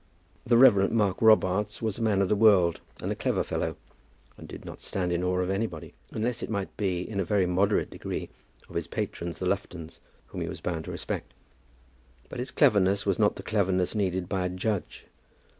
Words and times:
The 0.47 0.57
Rev. 0.57 0.91
Mark 0.91 1.21
Robarts 1.21 1.79
was 1.79 1.99
a 1.99 2.01
man 2.01 2.23
of 2.23 2.27
the 2.27 2.35
world, 2.35 2.81
and 3.03 3.11
a 3.11 3.15
clever 3.15 3.43
fellow, 3.43 3.75
and 4.35 4.47
did 4.47 4.65
not 4.65 4.81
stand 4.81 5.13
in 5.13 5.23
awe 5.23 5.39
of 5.41 5.51
anybody, 5.51 5.93
unless 6.11 6.41
it 6.41 6.49
might 6.49 6.75
be, 6.75 7.07
in 7.07 7.19
a 7.19 7.23
very 7.23 7.45
moderate 7.45 7.91
degree, 7.91 8.29
of 8.67 8.73
his 8.73 8.87
patrons 8.87 9.37
the 9.37 9.45
Luftons, 9.45 9.99
whom 10.25 10.41
he 10.41 10.47
was 10.49 10.59
bound 10.59 10.85
to 10.85 10.91
respect; 10.91 11.35
but 12.29 12.39
his 12.39 12.49
cleverness 12.49 13.05
was 13.05 13.19
not 13.19 13.35
the 13.35 13.43
cleverness 13.43 13.93
needed 13.93 14.27
by 14.27 14.43
a 14.43 14.49
judge. 14.49 15.05